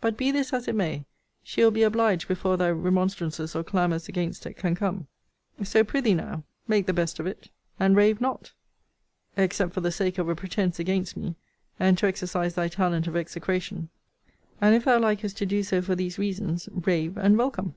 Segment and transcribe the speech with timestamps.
[0.00, 1.04] But, be this as it may,
[1.42, 5.08] she will be obliged before thy remonstrances or clamours against it can come;
[5.64, 8.52] so, pr'ythee now, make the best of it, and rave not;
[9.36, 11.34] except for the sake of a pretence against me,
[11.80, 13.88] and to exercise thy talent of execration:
[14.60, 17.74] and, if thou likest to do so for these reasons, rave and welcome.